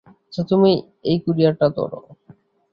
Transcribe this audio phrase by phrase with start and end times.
[0.07, 0.71] আচ্ছা, তুমি
[1.03, 1.99] এই কুরিয়ারটা ধরো।